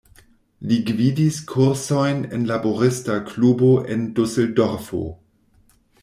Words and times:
Li 0.69 0.75
gvidis 0.85 1.35
kursojn 1.49 2.23
en 2.37 2.47
laborista 2.51 3.17
klubo 3.27 3.69
en 3.97 4.07
Duseldorfo. 4.21 5.03